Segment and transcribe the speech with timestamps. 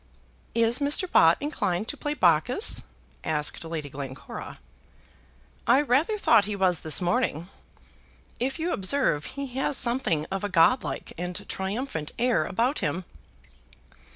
[0.55, 1.07] "Is Mr.
[1.11, 2.81] Bott inclined to play Bacchus?"
[3.23, 4.57] asked Lady Glencora.
[5.67, 7.49] "I rather thought he was this morning.
[8.39, 13.05] If you observe, he has something of a godlike and triumphant air about him."